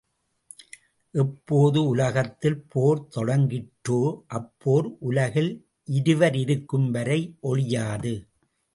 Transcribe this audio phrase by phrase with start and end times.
[1.13, 4.01] எப்போது உலகத்தில் போர் தொடங்கிற்றோ
[4.33, 5.53] அப்போர் உலகில்
[5.89, 8.15] இருவர் இருக்கும்வரை ஒழியாது.